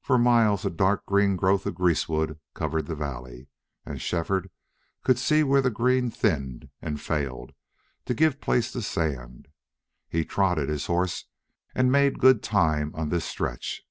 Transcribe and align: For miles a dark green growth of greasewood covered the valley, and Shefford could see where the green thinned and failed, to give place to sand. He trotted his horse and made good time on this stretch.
For 0.00 0.18
miles 0.18 0.64
a 0.64 0.68
dark 0.70 1.06
green 1.06 1.36
growth 1.36 1.64
of 1.64 1.76
greasewood 1.76 2.40
covered 2.54 2.86
the 2.86 2.96
valley, 2.96 3.46
and 3.86 4.02
Shefford 4.02 4.50
could 5.04 5.16
see 5.16 5.44
where 5.44 5.60
the 5.62 5.70
green 5.70 6.10
thinned 6.10 6.70
and 6.82 7.00
failed, 7.00 7.52
to 8.06 8.14
give 8.14 8.40
place 8.40 8.72
to 8.72 8.82
sand. 8.82 9.46
He 10.08 10.24
trotted 10.24 10.68
his 10.68 10.86
horse 10.86 11.26
and 11.72 11.92
made 11.92 12.18
good 12.18 12.42
time 12.42 12.90
on 12.96 13.10
this 13.10 13.26
stretch. 13.26 13.82